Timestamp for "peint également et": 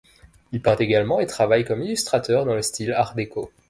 0.63-1.27